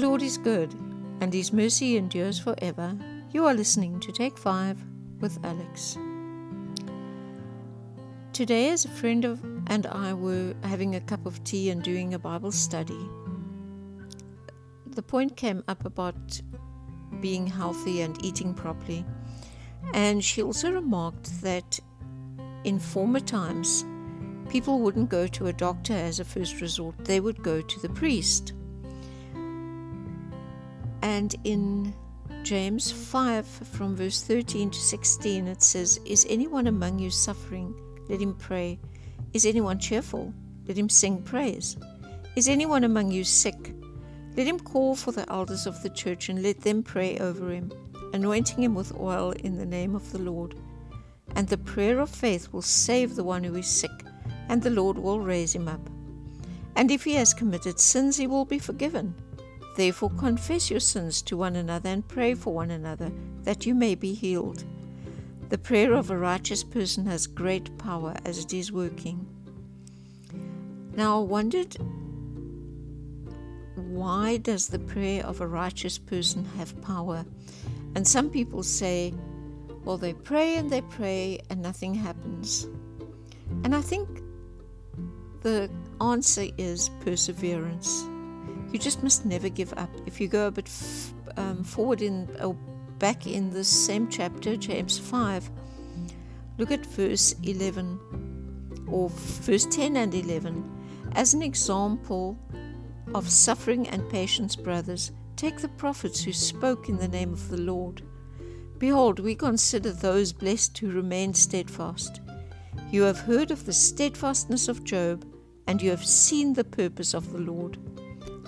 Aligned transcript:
Lord 0.00 0.22
is 0.22 0.38
good, 0.38 0.72
and 1.20 1.30
his 1.30 1.52
mercy 1.52 1.98
endures 1.98 2.38
forever. 2.38 2.96
You 3.32 3.44
are 3.44 3.52
listening 3.52 4.00
to 4.00 4.10
Take 4.10 4.38
Five 4.38 4.82
with 5.20 5.38
Alex. 5.44 5.98
Today, 8.32 8.70
as 8.70 8.86
a 8.86 8.88
friend 8.88 9.26
of 9.26 9.44
and 9.66 9.84
I 9.84 10.14
were 10.14 10.54
having 10.62 10.94
a 10.94 11.02
cup 11.02 11.26
of 11.26 11.44
tea 11.44 11.68
and 11.68 11.82
doing 11.82 12.14
a 12.14 12.18
Bible 12.18 12.50
study, 12.50 12.98
the 14.86 15.02
point 15.02 15.36
came 15.36 15.62
up 15.68 15.84
about 15.84 16.40
being 17.20 17.46
healthy 17.46 18.00
and 18.00 18.24
eating 18.24 18.54
properly. 18.54 19.04
And 19.92 20.24
she 20.24 20.42
also 20.42 20.72
remarked 20.72 21.42
that 21.42 21.78
in 22.64 22.78
former 22.78 23.20
times, 23.20 23.84
people 24.48 24.80
wouldn't 24.80 25.10
go 25.10 25.26
to 25.26 25.48
a 25.48 25.52
doctor 25.52 25.92
as 25.92 26.20
a 26.20 26.24
first 26.24 26.62
resort, 26.62 26.94
they 27.04 27.20
would 27.20 27.42
go 27.42 27.60
to 27.60 27.80
the 27.80 27.90
priest. 27.90 28.54
And 31.20 31.36
in 31.44 31.94
James 32.44 32.90
5, 32.90 33.44
from 33.44 33.94
verse 33.94 34.22
13 34.22 34.70
to 34.70 34.78
16, 34.78 35.48
it 35.48 35.62
says, 35.62 36.00
Is 36.06 36.26
anyone 36.30 36.66
among 36.66 36.98
you 36.98 37.10
suffering? 37.10 37.74
Let 38.08 38.22
him 38.22 38.32
pray. 38.32 38.80
Is 39.34 39.44
anyone 39.44 39.78
cheerful? 39.78 40.32
Let 40.66 40.78
him 40.78 40.88
sing 40.88 41.20
praise. 41.20 41.76
Is 42.36 42.48
anyone 42.48 42.84
among 42.84 43.10
you 43.10 43.22
sick? 43.22 43.74
Let 44.34 44.46
him 44.46 44.58
call 44.58 44.96
for 44.96 45.12
the 45.12 45.30
elders 45.30 45.66
of 45.66 45.82
the 45.82 45.90
church 45.90 46.30
and 46.30 46.42
let 46.42 46.62
them 46.62 46.82
pray 46.82 47.18
over 47.18 47.50
him, 47.50 47.70
anointing 48.14 48.62
him 48.62 48.74
with 48.74 48.98
oil 48.98 49.32
in 49.32 49.58
the 49.58 49.66
name 49.66 49.94
of 49.94 50.10
the 50.12 50.20
Lord. 50.20 50.54
And 51.36 51.46
the 51.46 51.58
prayer 51.58 52.00
of 52.00 52.08
faith 52.08 52.50
will 52.50 52.62
save 52.62 53.14
the 53.14 53.24
one 53.24 53.44
who 53.44 53.56
is 53.56 53.66
sick, 53.66 54.06
and 54.48 54.62
the 54.62 54.70
Lord 54.70 54.96
will 54.96 55.20
raise 55.20 55.54
him 55.54 55.68
up. 55.68 55.86
And 56.76 56.90
if 56.90 57.04
he 57.04 57.12
has 57.16 57.34
committed 57.34 57.78
sins, 57.78 58.16
he 58.16 58.26
will 58.26 58.46
be 58.46 58.58
forgiven. 58.58 59.14
Therefore, 59.76 60.10
confess 60.10 60.70
your 60.70 60.80
sins 60.80 61.22
to 61.22 61.36
one 61.36 61.56
another 61.56 61.88
and 61.90 62.06
pray 62.06 62.34
for 62.34 62.52
one 62.52 62.70
another, 62.70 63.10
that 63.44 63.66
you 63.66 63.74
may 63.74 63.94
be 63.94 64.12
healed. 64.12 64.64
The 65.48 65.58
prayer 65.58 65.94
of 65.94 66.10
a 66.10 66.18
righteous 66.18 66.62
person 66.62 67.06
has 67.06 67.26
great 67.26 67.76
power 67.78 68.14
as 68.24 68.38
it 68.38 68.52
is 68.52 68.72
working. 68.72 69.26
Now, 70.94 71.20
I 71.20 71.24
wondered 71.24 71.76
why 73.74 74.36
does 74.36 74.68
the 74.68 74.78
prayer 74.78 75.24
of 75.24 75.40
a 75.40 75.46
righteous 75.46 75.98
person 75.98 76.44
have 76.56 76.80
power? 76.82 77.24
And 77.94 78.06
some 78.06 78.30
people 78.30 78.62
say, 78.62 79.14
well, 79.84 79.96
they 79.96 80.12
pray 80.12 80.56
and 80.56 80.70
they 80.70 80.82
pray 80.82 81.40
and 81.48 81.62
nothing 81.62 81.94
happens. 81.94 82.68
And 83.64 83.74
I 83.74 83.80
think 83.80 84.22
the 85.42 85.70
answer 86.00 86.46
is 86.58 86.90
perseverance. 87.00 88.04
You 88.72 88.78
just 88.78 89.02
must 89.02 89.24
never 89.24 89.48
give 89.48 89.72
up. 89.76 89.90
If 90.06 90.20
you 90.20 90.28
go 90.28 90.46
a 90.46 90.50
bit 90.50 90.66
f- 90.66 91.12
um, 91.36 91.64
forward 91.64 92.02
in 92.02 92.28
or 92.40 92.54
back 92.98 93.26
in 93.26 93.50
the 93.50 93.64
same 93.64 94.08
chapter, 94.08 94.56
James 94.56 94.98
5, 94.98 95.50
look 96.58 96.70
at 96.70 96.86
verse 96.86 97.34
11 97.42 98.86
or 98.88 99.08
verse 99.10 99.66
10 99.66 99.96
and 99.96 100.14
11 100.14 101.10
as 101.12 101.34
an 101.34 101.42
example 101.42 102.38
of 103.14 103.28
suffering 103.28 103.88
and 103.88 104.08
patience, 104.08 104.54
brothers, 104.54 105.10
take 105.36 105.58
the 105.58 105.68
prophets 105.68 106.22
who 106.22 106.32
spoke 106.32 106.88
in 106.88 106.98
the 106.98 107.08
name 107.08 107.32
of 107.32 107.48
the 107.48 107.60
Lord. 107.60 108.02
Behold, 108.78 109.18
we 109.18 109.34
consider 109.34 109.90
those 109.90 110.32
blessed 110.32 110.78
who 110.78 110.90
remain 110.90 111.34
steadfast. 111.34 112.20
You 112.90 113.02
have 113.02 113.18
heard 113.18 113.50
of 113.50 113.66
the 113.66 113.72
steadfastness 113.72 114.68
of 114.68 114.84
Job, 114.84 115.26
and 115.66 115.82
you 115.82 115.90
have 115.90 116.04
seen 116.04 116.54
the 116.54 116.64
purpose 116.64 117.14
of 117.14 117.32
the 117.32 117.38
Lord, 117.38 117.78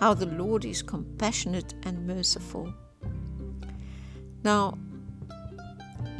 how 0.00 0.14
the 0.14 0.26
Lord 0.26 0.64
is 0.64 0.82
compassionate 0.82 1.74
and 1.82 2.06
merciful. 2.06 2.72
Now, 4.42 4.78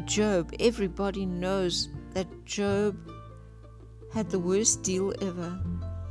Job, 0.05 0.53
everybody 0.61 1.25
knows 1.25 1.89
that 2.13 2.45
Job 2.45 2.97
had 4.13 4.29
the 4.29 4.39
worst 4.39 4.83
deal 4.83 5.15
ever. 5.23 5.59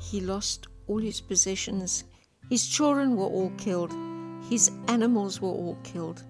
He 0.01 0.19
lost 0.19 0.67
all 0.87 0.97
his 0.97 1.21
possessions, 1.21 2.05
his 2.49 2.67
children 2.67 3.15
were 3.15 3.25
all 3.25 3.51
killed, 3.57 3.93
his 4.49 4.71
animals 4.87 5.39
were 5.39 5.49
all 5.49 5.77
killed, 5.83 6.23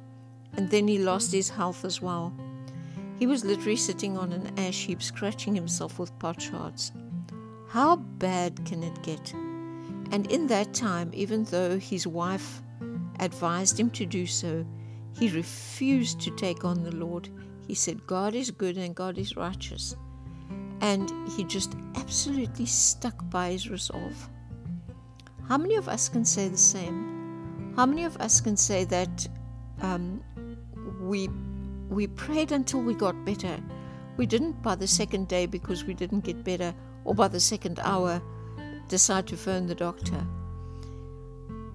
and 0.57 0.69
then 0.69 0.88
he 0.88 0.97
lost 0.97 1.31
his 1.31 1.50
health 1.50 1.85
as 1.85 2.01
well. 2.01 2.33
He 3.17 3.27
was 3.27 3.45
literally 3.45 3.77
sitting 3.77 4.17
on 4.17 4.33
an 4.33 4.59
ash 4.59 4.85
heap, 4.85 5.01
scratching 5.01 5.56
himself 5.56 6.00
with 6.00 6.17
potsherds. 6.19 6.91
How 7.69 7.95
bad 7.95 8.66
can 8.66 8.83
it 8.83 9.01
get? 9.03 9.33
And 10.11 10.31
in 10.31 10.47
that 10.47 10.73
time, 10.73 11.11
even 11.13 11.43
though 11.45 11.77
his 11.77 12.07
wife 12.07 12.61
advised 13.19 13.79
him 13.79 13.89
to 13.91 14.05
do 14.05 14.25
so, 14.25 14.65
he 15.17 15.29
refused 15.29 16.19
to 16.21 16.35
take 16.35 16.63
on 16.65 16.83
the 16.83 16.95
Lord. 16.95 17.29
He 17.67 17.75
said, 17.75 18.07
God 18.07 18.33
is 18.33 18.49
good 18.51 18.77
and 18.77 18.95
God 18.95 19.17
is 19.17 19.35
righteous. 19.35 19.95
And 20.81 21.11
he 21.29 21.43
just 21.43 21.75
absolutely 21.95 22.65
stuck 22.65 23.29
by 23.29 23.51
his 23.51 23.69
resolve. 23.69 24.29
How 25.47 25.57
many 25.57 25.75
of 25.75 25.89
us 25.89 26.09
can 26.09 26.25
say 26.25 26.47
the 26.47 26.57
same? 26.57 27.73
How 27.75 27.85
many 27.85 28.03
of 28.05 28.17
us 28.17 28.39
can 28.41 28.55
say 28.55 28.85
that 28.85 29.27
um, 29.81 30.23
we 31.01 31.29
we 31.89 32.07
prayed 32.07 32.51
until 32.51 32.81
we 32.81 32.93
got 32.93 33.25
better? 33.25 33.59
We 34.17 34.25
didn't 34.25 34.61
by 34.61 34.75
the 34.75 34.87
second 34.87 35.27
day 35.27 35.45
because 35.45 35.85
we 35.85 35.93
didn't 35.93 36.21
get 36.21 36.43
better, 36.43 36.73
or 37.03 37.15
by 37.15 37.27
the 37.27 37.39
second 37.39 37.79
hour 37.83 38.21
decide 38.89 39.25
to 39.27 39.38
phone 39.38 39.67
the 39.67 39.75
doctor. 39.75 40.25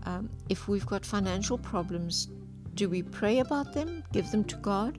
Um, 0.04 0.28
if 0.50 0.69
we've 0.69 0.84
got 0.84 1.06
financial 1.06 1.56
problems, 1.56 2.28
do 2.75 2.91
we 2.91 3.02
pray 3.02 3.38
about 3.38 3.72
them, 3.72 4.04
give 4.12 4.30
them 4.30 4.44
to 4.44 4.56
God, 4.56 4.98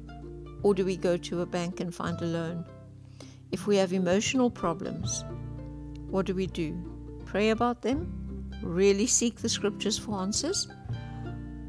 or 0.64 0.74
do 0.74 0.84
we 0.84 0.98
go 0.98 1.16
to 1.18 1.42
a 1.42 1.46
bank 1.46 1.80
and 1.80 1.94
find 1.94 2.20
a 2.22 2.26
loan? 2.26 2.66
If 3.52 3.68
we 3.68 3.78
have 3.78 3.94
emotional 3.94 4.50
problems, 4.50 5.24
what 6.10 6.26
do 6.26 6.34
we 6.34 6.48
do? 6.48 6.74
Pray 7.26 7.50
about 7.52 7.84
them 7.84 8.26
really 8.62 9.06
seek 9.06 9.38
the 9.38 9.50
scriptures 9.50 9.98
for 9.98 10.20
answers? 10.20 10.68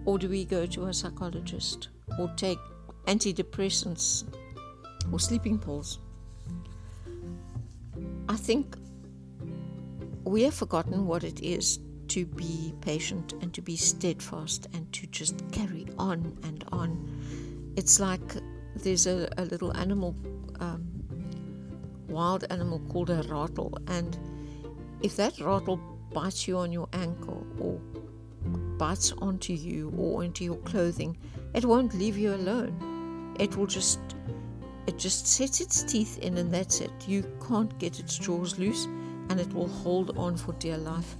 Or 0.04 0.18
do 0.18 0.28
we 0.28 0.44
go 0.44 0.66
to 0.66 0.86
a 0.86 0.94
psychologist 0.94 1.88
or 2.18 2.32
take 2.36 2.58
antidepressants 3.06 4.24
or 5.12 5.20
sleeping 5.20 5.58
pills? 5.58 5.98
I 8.28 8.36
think 8.36 8.76
we 10.26 10.42
have 10.42 10.54
forgotten 10.54 11.06
what 11.06 11.22
it 11.22 11.40
is 11.40 11.78
to 12.08 12.26
be 12.26 12.74
patient 12.80 13.34
and 13.42 13.54
to 13.54 13.62
be 13.62 13.76
steadfast 13.76 14.66
and 14.74 14.92
to 14.92 15.06
just 15.06 15.40
carry 15.52 15.86
on 15.98 16.36
and 16.42 16.64
on. 16.72 17.72
It's 17.76 18.00
like 18.00 18.36
there's 18.74 19.06
a, 19.06 19.28
a 19.38 19.44
little 19.44 19.76
animal, 19.76 20.16
um, 20.58 20.84
wild 22.08 22.44
animal 22.50 22.80
called 22.88 23.10
a 23.10 23.22
ratel, 23.22 23.72
and 23.88 24.18
if 25.00 25.14
that 25.16 25.34
ratel 25.36 25.80
bites 26.12 26.48
you 26.48 26.56
on 26.58 26.72
your 26.72 26.88
ankle 26.92 27.46
or 27.60 27.78
bites 28.78 29.12
onto 29.18 29.52
you 29.52 29.92
or 29.96 30.24
into 30.24 30.42
your 30.44 30.56
clothing, 30.56 31.16
it 31.54 31.64
won't 31.64 31.94
leave 31.94 32.16
you 32.16 32.34
alone. 32.34 33.36
It 33.38 33.56
will 33.56 33.66
just 33.66 34.00
it 34.88 34.98
just 34.98 35.26
sets 35.26 35.60
its 35.60 35.84
teeth 35.84 36.18
in 36.18 36.36
and 36.38 36.52
that's 36.52 36.80
it. 36.80 36.92
You 37.06 37.24
can't 37.46 37.76
get 37.78 38.00
its 38.00 38.18
jaws 38.18 38.58
loose 38.58 38.88
and 39.28 39.40
it 39.40 39.52
will 39.52 39.68
hold 39.68 40.16
on 40.16 40.36
for 40.36 40.52
dear 40.54 40.78
life. 40.78 41.16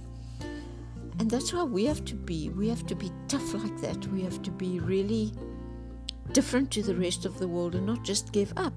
And 1.19 1.29
that's 1.29 1.49
how 1.49 1.65
we 1.65 1.85
have 1.85 2.05
to 2.05 2.15
be. 2.15 2.49
We 2.49 2.69
have 2.69 2.85
to 2.87 2.95
be 2.95 3.11
tough 3.27 3.53
like 3.53 3.81
that. 3.81 4.05
We 4.07 4.21
have 4.21 4.41
to 4.43 4.51
be 4.51 4.79
really 4.79 5.33
different 6.31 6.69
to 6.71 6.83
the 6.83 6.95
rest 6.95 7.25
of 7.25 7.39
the 7.39 7.47
world 7.47 7.75
and 7.75 7.85
not 7.85 8.03
just 8.03 8.31
give 8.31 8.53
up. 8.57 8.73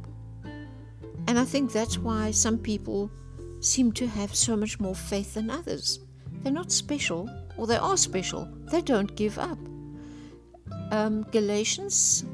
And 1.26 1.38
I 1.38 1.44
think 1.44 1.70
that's 1.70 1.98
why 1.98 2.30
some 2.30 2.58
people 2.58 3.10
seem 3.60 3.92
to 3.92 4.06
have 4.06 4.34
so 4.34 4.56
much 4.56 4.80
more 4.80 4.94
faith 4.94 5.34
than 5.34 5.50
others. 5.50 6.00
They're 6.42 6.52
not 6.52 6.72
special, 6.72 7.28
or 7.56 7.66
they 7.66 7.76
are 7.76 7.96
special. 7.96 8.48
They 8.70 8.80
don't 8.80 9.14
give 9.14 9.38
up. 9.38 9.58
Um, 10.90 11.22
Galatians 11.30 12.24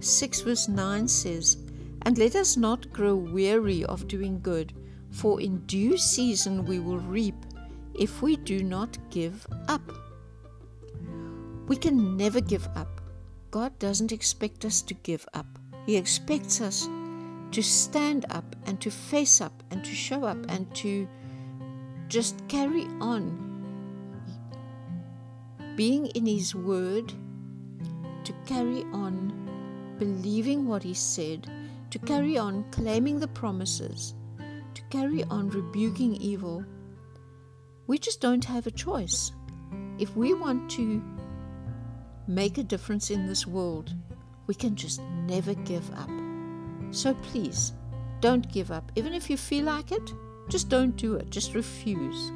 6, 0.00 0.40
verse 0.40 0.68
9 0.68 1.06
says, 1.06 1.58
And 2.02 2.16
let 2.18 2.34
us 2.34 2.56
not 2.56 2.90
grow 2.90 3.14
weary 3.14 3.84
of 3.84 4.08
doing 4.08 4.40
good, 4.40 4.72
for 5.12 5.40
in 5.40 5.58
due 5.66 5.96
season 5.96 6.64
we 6.64 6.78
will 6.80 6.98
reap 6.98 7.36
if 7.94 8.22
we 8.22 8.36
do 8.36 8.62
not 8.62 8.98
give 9.10 9.46
up. 9.68 9.82
We 11.68 11.76
can 11.76 12.16
never 12.16 12.40
give 12.40 12.66
up. 12.74 13.00
God 13.50 13.78
doesn't 13.78 14.12
expect 14.12 14.64
us 14.64 14.82
to 14.82 14.94
give 14.94 15.26
up, 15.34 15.46
He 15.86 15.96
expects 15.96 16.60
us 16.60 16.88
to 17.52 17.62
stand 17.62 18.24
up 18.30 18.56
and 18.64 18.80
to 18.80 18.90
face 18.90 19.40
up 19.40 19.62
and 19.70 19.84
to 19.84 19.94
show 19.94 20.24
up 20.24 20.38
and 20.48 20.74
to 20.76 21.06
just 22.08 22.48
carry 22.48 22.86
on 23.00 23.52
being 25.76 26.06
in 26.06 26.26
His 26.26 26.54
Word, 26.54 27.12
to 28.24 28.32
carry 28.46 28.84
on 28.92 29.32
believing 29.98 30.66
what 30.66 30.82
He 30.82 30.94
said, 30.94 31.50
to 31.90 31.98
carry 31.98 32.38
on 32.38 32.64
claiming 32.70 33.20
the 33.20 33.28
promises, 33.28 34.14
to 34.74 34.82
carry 34.90 35.24
on 35.24 35.50
rebuking 35.50 36.16
evil. 36.16 36.64
We 37.86 37.98
just 37.98 38.20
don't 38.20 38.44
have 38.44 38.66
a 38.66 38.70
choice. 38.70 39.32
If 39.98 40.16
we 40.16 40.34
want 40.34 40.70
to 40.72 41.02
make 42.26 42.58
a 42.58 42.62
difference 42.62 43.10
in 43.10 43.26
this 43.26 43.46
world, 43.46 43.94
we 44.46 44.54
can 44.54 44.74
just 44.76 45.00
never 45.26 45.54
give 45.54 45.88
up. 45.94 46.10
So 46.90 47.14
please, 47.14 47.72
don't 48.20 48.50
give 48.52 48.70
up. 48.70 48.90
Even 48.96 49.14
if 49.14 49.28
you 49.28 49.36
feel 49.36 49.64
like 49.64 49.92
it, 49.92 50.12
just 50.48 50.68
don't 50.68 50.96
do 50.96 51.14
it. 51.14 51.30
Just 51.30 51.54
refuse. 51.54 52.30